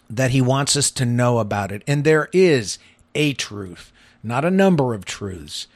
that 0.10 0.32
He 0.32 0.42
wants 0.42 0.76
us 0.76 0.90
to 0.92 1.06
know 1.06 1.38
about 1.38 1.72
it. 1.72 1.84
And 1.86 2.04
there 2.04 2.30
is 2.34 2.80
a 3.14 3.34
truth, 3.34 3.92
not 4.24 4.44
a 4.44 4.52
number 4.52 4.94
of 4.94 5.06
truths. 5.06 5.68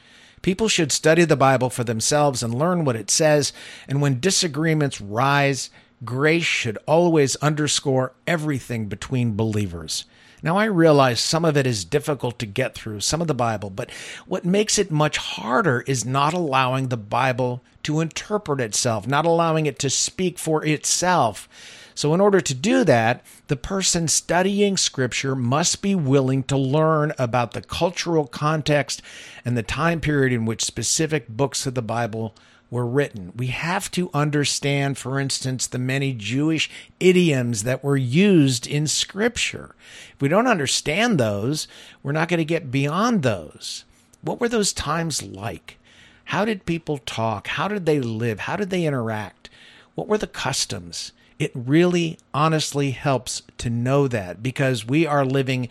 People 0.42 0.68
should 0.68 0.92
study 0.92 1.24
the 1.24 1.36
Bible 1.36 1.70
for 1.70 1.84
themselves 1.84 2.42
and 2.42 2.54
learn 2.54 2.84
what 2.84 2.96
it 2.96 3.10
says. 3.10 3.52
And 3.88 4.00
when 4.00 4.20
disagreements 4.20 5.00
rise, 5.00 5.70
grace 6.04 6.44
should 6.44 6.78
always 6.86 7.36
underscore 7.36 8.12
everything 8.26 8.86
between 8.86 9.36
believers. 9.36 10.04
Now, 10.46 10.58
I 10.58 10.66
realize 10.66 11.18
some 11.18 11.44
of 11.44 11.56
it 11.56 11.66
is 11.66 11.84
difficult 11.84 12.38
to 12.38 12.46
get 12.46 12.76
through, 12.76 13.00
some 13.00 13.20
of 13.20 13.26
the 13.26 13.34
Bible, 13.34 13.68
but 13.68 13.90
what 14.28 14.44
makes 14.44 14.78
it 14.78 14.92
much 14.92 15.16
harder 15.16 15.80
is 15.88 16.04
not 16.04 16.34
allowing 16.34 16.86
the 16.86 16.96
Bible 16.96 17.64
to 17.82 17.98
interpret 17.98 18.60
itself, 18.60 19.08
not 19.08 19.26
allowing 19.26 19.66
it 19.66 19.76
to 19.80 19.90
speak 19.90 20.38
for 20.38 20.64
itself. 20.64 21.48
So, 21.96 22.14
in 22.14 22.20
order 22.20 22.40
to 22.40 22.54
do 22.54 22.84
that, 22.84 23.26
the 23.48 23.56
person 23.56 24.06
studying 24.06 24.76
Scripture 24.76 25.34
must 25.34 25.82
be 25.82 25.96
willing 25.96 26.44
to 26.44 26.56
learn 26.56 27.12
about 27.18 27.50
the 27.50 27.62
cultural 27.62 28.28
context 28.28 29.02
and 29.44 29.56
the 29.56 29.64
time 29.64 30.00
period 30.00 30.32
in 30.32 30.44
which 30.44 30.64
specific 30.64 31.26
books 31.26 31.66
of 31.66 31.74
the 31.74 31.82
Bible 31.82 32.36
were 32.70 32.86
written. 32.86 33.32
We 33.36 33.48
have 33.48 33.90
to 33.92 34.10
understand, 34.12 34.98
for 34.98 35.20
instance, 35.20 35.66
the 35.66 35.78
many 35.78 36.12
Jewish 36.12 36.70
idioms 36.98 37.62
that 37.62 37.84
were 37.84 37.96
used 37.96 38.66
in 38.66 38.86
Scripture. 38.86 39.74
If 40.14 40.20
we 40.20 40.28
don't 40.28 40.46
understand 40.46 41.18
those, 41.18 41.68
we're 42.02 42.12
not 42.12 42.28
going 42.28 42.38
to 42.38 42.44
get 42.44 42.70
beyond 42.70 43.22
those. 43.22 43.84
What 44.22 44.40
were 44.40 44.48
those 44.48 44.72
times 44.72 45.22
like? 45.22 45.78
How 46.26 46.44
did 46.44 46.66
people 46.66 46.98
talk? 46.98 47.46
How 47.46 47.68
did 47.68 47.86
they 47.86 48.00
live? 48.00 48.40
How 48.40 48.56
did 48.56 48.70
they 48.70 48.84
interact? 48.84 49.48
What 49.94 50.08
were 50.08 50.18
the 50.18 50.26
customs? 50.26 51.12
It 51.38 51.52
really 51.54 52.18
honestly 52.34 52.90
helps 52.90 53.42
to 53.58 53.70
know 53.70 54.08
that 54.08 54.42
because 54.42 54.86
we 54.86 55.06
are 55.06 55.24
living 55.24 55.68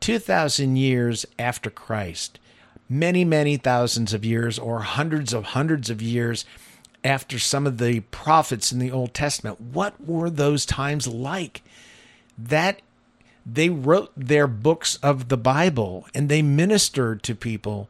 2,000 0.00 0.76
years 0.76 1.26
after 1.38 1.70
Christ 1.70 2.38
many, 2.90 3.24
many 3.24 3.56
thousands 3.56 4.12
of 4.12 4.24
years 4.24 4.58
or 4.58 4.80
hundreds 4.80 5.32
of 5.32 5.44
hundreds 5.44 5.88
of 5.88 6.02
years 6.02 6.44
after 7.04 7.38
some 7.38 7.66
of 7.66 7.78
the 7.78 8.00
prophets 8.00 8.72
in 8.72 8.80
the 8.80 8.90
Old 8.90 9.14
Testament. 9.14 9.60
What 9.60 10.04
were 10.04 10.28
those 10.28 10.66
times 10.66 11.06
like? 11.06 11.62
That 12.36 12.82
they 13.46 13.70
wrote 13.70 14.12
their 14.16 14.46
books 14.46 14.96
of 14.96 15.28
the 15.28 15.36
Bible 15.36 16.06
and 16.14 16.28
they 16.28 16.42
ministered 16.42 17.22
to 17.22 17.34
people 17.34 17.88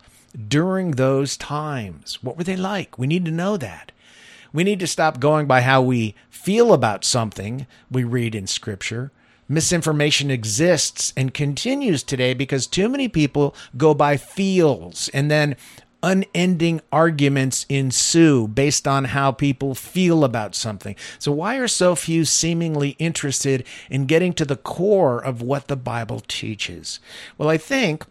during 0.49 0.93
those 0.93 1.37
times. 1.37 2.23
What 2.23 2.37
were 2.37 2.45
they 2.45 2.57
like? 2.57 2.99
We 2.99 3.07
need 3.07 3.25
to 3.25 3.33
know 3.33 3.57
that. 3.57 3.91
We 4.53 4.65
need 4.65 4.81
to 4.81 4.87
stop 4.87 5.19
going 5.19 5.47
by 5.47 5.63
how 5.63 5.83
we 5.83 6.15
feel 6.29 6.73
about 6.73 7.05
something 7.05 7.67
we 7.91 8.05
read 8.05 8.35
in 8.35 8.47
Scripture 8.47 9.11
misinformation 9.51 10.31
exists 10.31 11.13
and 11.17 11.35
continues 11.35 12.03
today 12.05 12.33
because 12.33 12.67
too 12.67 12.89
many 12.89 13.09
people 13.09 13.55
go 13.77 13.93
by 13.93 14.17
feels 14.17 15.09
and 15.09 15.31
then 15.31 15.57
unending 16.03 16.81
arguments 16.93 17.67
ensue 17.69 18.49
based 18.49 18.87
on 18.89 19.07
how 19.07 19.33
people 19.33 19.75
feel 19.75 20.25
about 20.25 20.55
something. 20.55 20.95
So, 21.19 21.33
why 21.33 21.57
are 21.57 21.69
so 21.69 21.95
few 21.95 22.25
seemingly 22.25 22.91
interested 22.99 23.67
in 23.91 24.07
getting 24.07 24.33
to 24.35 24.45
the 24.45 24.57
core 24.57 25.23
of 25.23 25.43
what 25.43 25.69
the 25.69 25.77
Bible 25.77 26.23
teaches? 26.27 27.01
Well, 27.37 27.49
I 27.49 27.59
think 27.59 28.05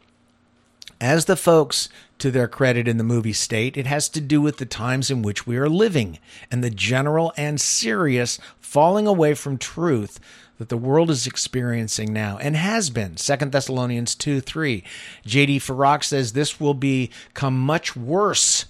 as 1.01 1.25
the 1.25 1.38
folks 1.38 1.88
to 2.19 2.29
their 2.29 2.50
credit 2.50 2.88
in 2.88 2.98
the 2.98 3.03
movie 3.03 3.34
state, 3.34 3.77
it 3.77 3.88
has 3.88 4.10
to 4.10 4.19
do 4.19 4.41
with 4.41 4.58
the 4.58 4.65
times 4.65 5.10
in 5.10 5.22
which 5.22 5.48
we 5.48 5.55
are 5.55 5.69
living 5.69 6.19
and 6.51 6.62
the 6.62 6.69
general 6.69 7.31
and 7.38 7.62
serious 7.62 8.39
falling 8.60 9.08
away 9.08 9.34
from 9.34 9.58
truth 9.58 10.19
that 10.59 10.69
the 10.69 10.77
world 10.77 11.09
is 11.09 11.25
experiencing 11.25 12.13
now 12.13 12.37
and 12.37 12.55
has 12.55 12.89
been. 12.89 13.17
Second 13.17 13.51
Thessalonians 13.51 14.13
2 14.13 14.41
3. 14.41 14.83
J.D. 15.25 15.59
Farag 15.59 16.03
says 16.03 16.33
this 16.33 16.59
will 16.59 16.75
become 16.75 17.57
much 17.57 17.95
worse. 17.95 18.65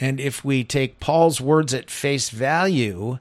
And 0.00 0.18
if 0.18 0.44
we 0.44 0.64
take 0.64 0.98
Paul's 0.98 1.40
words 1.40 1.72
at 1.72 1.90
face 1.90 2.30
value, 2.30 3.18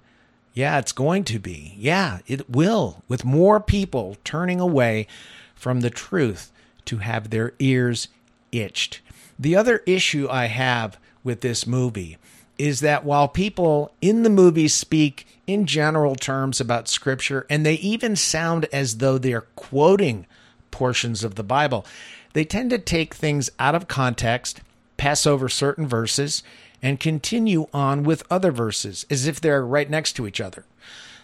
yeah, 0.54 0.80
it's 0.80 0.92
going 0.92 1.26
to 1.26 1.38
be. 1.38 1.76
Yeah, 1.78 2.20
it 2.26 2.50
will, 2.50 3.04
with 3.08 3.26
more 3.26 3.60
people 3.60 4.18
turning 4.24 4.60
away 4.60 5.06
from 5.54 5.82
the 5.82 5.90
truth 5.90 6.52
to 6.86 6.98
have 6.98 7.30
their 7.30 7.54
ears 7.60 8.08
itched. 8.52 9.02
The 9.38 9.56
other 9.56 9.84
issue 9.86 10.28
I 10.30 10.46
have 10.46 10.98
with 11.24 11.42
this 11.42 11.68
movie 11.68 12.18
is 12.58 12.82
that 12.82 13.04
while 13.04 13.28
people 13.28 13.92
in 14.02 14.24
the 14.24 14.30
movie 14.30 14.68
speak 14.68 15.28
in 15.48 15.66
general 15.66 16.16
terms 16.16 16.62
about 16.62 16.88
scripture, 16.88 17.46
and 17.50 17.66
they 17.66 17.76
even 17.76 18.16
sound 18.16 18.66
as 18.72 18.98
though 18.98 19.18
they're 19.18 19.42
quoting 19.56 20.26
portions 20.72 21.24
of 21.24 21.36
the 21.36 21.44
Bible. 21.44 21.86
They 22.34 22.44
tend 22.44 22.72
to 22.72 22.80
take 22.80 23.14
things 23.14 23.50
out 23.60 23.76
of 23.76 23.88
context, 23.88 24.62
pass 24.98 25.26
over 25.26 25.48
certain 25.48 25.88
verses, 25.88 26.44
and 26.82 27.00
continue 27.00 27.68
on 27.74 28.04
with 28.04 28.24
other 28.30 28.52
verses 28.52 29.06
as 29.10 29.26
if 29.28 29.40
they're 29.40 29.66
right 29.66 29.90
next 29.90 30.14
to 30.14 30.28
each 30.28 30.42
other. 30.42 30.66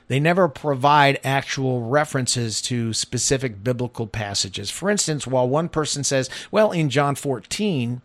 They 0.08 0.20
never 0.20 0.48
provide 0.48 1.20
actual 1.24 1.82
references 1.82 2.62
to 2.64 2.94
specific 2.94 3.64
biblical 3.64 4.08
passages. 4.08 4.72
For 4.72 4.90
instance, 4.90 5.28
while 5.28 5.48
one 5.48 5.70
person 5.70 6.04
says, 6.04 6.30
well, 6.50 6.72
in 6.72 6.90
John 6.90 7.16
14, 7.16 8.02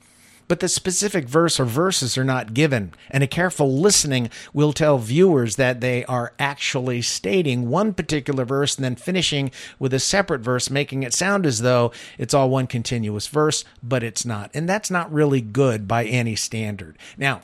but 0.48 0.60
the 0.60 0.68
specific 0.68 1.28
verse 1.28 1.58
or 1.58 1.64
verses 1.64 2.18
are 2.18 2.24
not 2.24 2.54
given. 2.54 2.92
And 3.10 3.22
a 3.22 3.28
careful 3.28 3.78
listening 3.78 4.30
will 4.52 4.72
tell 4.72 4.98
viewers 4.98 5.56
that 5.56 5.80
they 5.80 6.04
are 6.04 6.32
actually 6.38 7.02
stating 7.02 7.68
one 7.68 7.94
particular 7.94 8.44
verse 8.44 8.76
and 8.76 8.84
then 8.84 8.96
finishing 8.96 9.50
with 9.78 9.94
a 9.94 9.98
separate 9.98 10.40
verse, 10.40 10.70
making 10.70 11.02
it 11.02 11.14
sound 11.14 11.46
as 11.46 11.60
though 11.60 11.92
it's 12.18 12.34
all 12.34 12.50
one 12.50 12.66
continuous 12.66 13.26
verse, 13.26 13.64
but 13.82 14.02
it's 14.02 14.24
not. 14.24 14.50
And 14.54 14.68
that's 14.68 14.90
not 14.90 15.12
really 15.12 15.40
good 15.40 15.88
by 15.88 16.04
any 16.04 16.36
standard. 16.36 16.98
Now, 17.16 17.42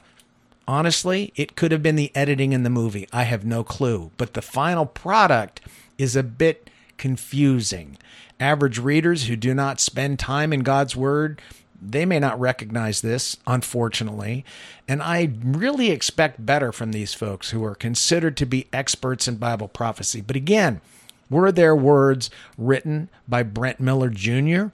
Honestly, 0.68 1.32
it 1.34 1.56
could 1.56 1.72
have 1.72 1.82
been 1.82 1.96
the 1.96 2.14
editing 2.14 2.52
in 2.52 2.62
the 2.62 2.70
movie. 2.70 3.08
I 3.12 3.24
have 3.24 3.44
no 3.44 3.64
clue. 3.64 4.12
But 4.16 4.34
the 4.34 4.42
final 4.42 4.86
product 4.86 5.60
is 5.98 6.14
a 6.14 6.22
bit 6.22 6.70
confusing. 6.96 7.98
Average 8.38 8.78
readers 8.78 9.26
who 9.26 9.34
do 9.34 9.52
not 9.52 9.80
spend 9.80 10.20
time 10.20 10.52
in 10.52 10.60
God's 10.60 10.94
Word, 10.94 11.42
they 11.80 12.04
may 12.04 12.18
not 12.18 12.38
recognize 12.38 13.00
this, 13.00 13.36
unfortunately. 13.46 14.44
And 14.86 15.02
I 15.02 15.30
really 15.42 15.90
expect 15.90 16.44
better 16.44 16.72
from 16.72 16.92
these 16.92 17.14
folks 17.14 17.50
who 17.50 17.64
are 17.64 17.74
considered 17.74 18.36
to 18.38 18.46
be 18.46 18.68
experts 18.72 19.26
in 19.26 19.36
Bible 19.36 19.68
prophecy. 19.68 20.20
But 20.20 20.36
again, 20.36 20.80
were 21.28 21.52
their 21.52 21.76
words 21.76 22.30
written 22.58 23.08
by 23.28 23.42
Brent 23.42 23.80
Miller 23.80 24.10
Jr.? 24.10 24.68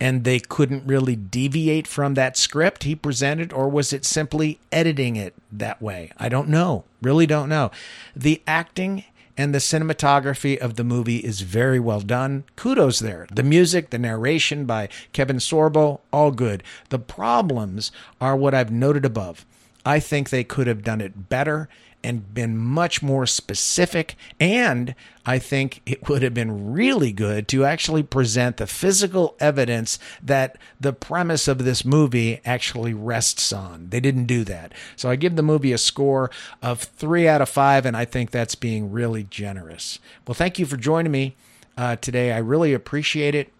and 0.00 0.24
they 0.24 0.40
couldn't 0.40 0.86
really 0.86 1.16
deviate 1.16 1.86
from 1.86 2.14
that 2.14 2.36
script 2.36 2.82
he 2.82 2.94
presented, 2.94 3.52
or 3.52 3.68
was 3.68 3.92
it 3.92 4.04
simply 4.04 4.58
editing 4.72 5.16
it 5.16 5.34
that 5.52 5.80
way? 5.80 6.10
I 6.18 6.28
don't 6.28 6.48
know. 6.48 6.84
Really 7.00 7.26
don't 7.26 7.48
know. 7.48 7.70
The 8.14 8.42
acting 8.46 9.04
and 9.36 9.54
the 9.54 9.58
cinematography 9.58 10.56
of 10.56 10.76
the 10.76 10.84
movie 10.84 11.18
is 11.18 11.40
very 11.40 11.80
well 11.80 12.00
done. 12.00 12.44
Kudos 12.56 12.98
there. 12.98 13.26
The 13.32 13.42
music, 13.42 13.90
the 13.90 13.98
narration 13.98 14.64
by 14.64 14.88
Kevin 15.12 15.38
Sorbo, 15.38 16.00
all 16.12 16.30
good. 16.30 16.62
The 16.90 16.98
problems 16.98 17.90
are 18.20 18.36
what 18.36 18.54
I've 18.54 18.70
noted 18.70 19.04
above. 19.04 19.44
I 19.84 20.00
think 20.00 20.30
they 20.30 20.44
could 20.44 20.66
have 20.66 20.82
done 20.82 21.00
it 21.00 21.28
better 21.28 21.68
and 22.04 22.34
been 22.34 22.56
much 22.56 23.02
more 23.02 23.26
specific. 23.26 24.14
And 24.38 24.94
I 25.24 25.38
think 25.38 25.80
it 25.86 26.06
would 26.08 26.22
have 26.22 26.34
been 26.34 26.72
really 26.72 27.12
good 27.12 27.48
to 27.48 27.64
actually 27.64 28.02
present 28.02 28.58
the 28.58 28.66
physical 28.66 29.34
evidence 29.40 29.98
that 30.22 30.58
the 30.78 30.92
premise 30.92 31.48
of 31.48 31.64
this 31.64 31.84
movie 31.84 32.40
actually 32.44 32.92
rests 32.92 33.52
on. 33.52 33.88
They 33.88 34.00
didn't 34.00 34.26
do 34.26 34.44
that. 34.44 34.72
So 34.96 35.08
I 35.08 35.16
give 35.16 35.36
the 35.36 35.42
movie 35.42 35.72
a 35.72 35.78
score 35.78 36.30
of 36.62 36.82
three 36.82 37.26
out 37.26 37.40
of 37.40 37.48
five, 37.48 37.86
and 37.86 37.96
I 37.96 38.04
think 38.04 38.30
that's 38.30 38.54
being 38.54 38.92
really 38.92 39.24
generous. 39.24 39.98
Well, 40.26 40.34
thank 40.34 40.58
you 40.58 40.66
for 40.66 40.76
joining 40.76 41.12
me 41.12 41.36
uh, 41.78 41.96
today. 41.96 42.32
I 42.32 42.38
really 42.38 42.74
appreciate 42.74 43.34
it. 43.34 43.50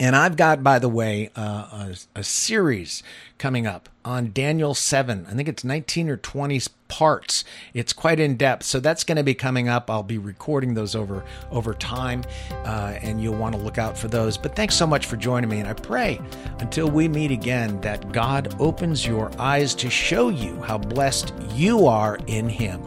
And 0.00 0.16
I've 0.16 0.34
got, 0.34 0.62
by 0.64 0.78
the 0.78 0.88
way, 0.88 1.30
uh, 1.36 1.42
a, 1.42 1.96
a, 2.16 2.24
series 2.24 3.02
coming 3.36 3.66
up 3.66 3.90
on 4.02 4.32
Daniel 4.32 4.72
7. 4.72 5.26
I 5.28 5.34
think 5.34 5.46
it's 5.46 5.62
19 5.62 6.08
or 6.08 6.16
20 6.16 6.58
parts. 6.88 7.44
It's 7.74 7.92
quite 7.92 8.18
in 8.18 8.38
depth. 8.38 8.62
So 8.62 8.80
that's 8.80 9.04
going 9.04 9.16
to 9.16 9.22
be 9.22 9.34
coming 9.34 9.68
up. 9.68 9.90
I'll 9.90 10.02
be 10.02 10.16
recording 10.16 10.72
those 10.72 10.96
over, 10.96 11.22
over 11.50 11.74
time, 11.74 12.24
uh, 12.64 12.94
and 13.02 13.22
you'll 13.22 13.36
want 13.36 13.54
to 13.54 13.60
look 13.60 13.76
out 13.76 13.98
for 13.98 14.08
those. 14.08 14.38
But 14.38 14.56
thanks 14.56 14.74
so 14.74 14.86
much 14.86 15.04
for 15.04 15.18
joining 15.18 15.50
me. 15.50 15.60
And 15.60 15.68
I 15.68 15.74
pray 15.74 16.18
until 16.60 16.90
we 16.90 17.06
meet 17.06 17.30
again 17.30 17.78
that 17.82 18.10
God 18.10 18.56
opens 18.58 19.06
your 19.06 19.30
eyes 19.38 19.74
to 19.74 19.90
show 19.90 20.30
you 20.30 20.62
how 20.62 20.78
blessed 20.78 21.34
you 21.52 21.86
are 21.86 22.18
in 22.26 22.48
Him. 22.48 22.82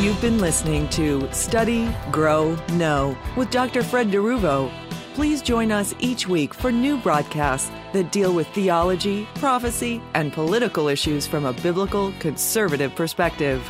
You've 0.00 0.20
been 0.20 0.38
listening 0.38 0.88
to 0.90 1.32
Study, 1.32 1.92
Grow, 2.12 2.56
Know 2.74 3.18
with 3.36 3.50
Dr. 3.50 3.82
Fred 3.82 4.10
DeRuvo. 4.10 4.83
Please 5.14 5.42
join 5.42 5.70
us 5.70 5.94
each 6.00 6.26
week 6.26 6.52
for 6.52 6.72
new 6.72 6.96
broadcasts 6.96 7.70
that 7.92 8.10
deal 8.10 8.34
with 8.34 8.48
theology, 8.48 9.28
prophecy, 9.36 10.02
and 10.14 10.32
political 10.32 10.88
issues 10.88 11.24
from 11.24 11.44
a 11.44 11.52
biblical 11.52 12.12
conservative 12.18 12.92
perspective. 12.96 13.62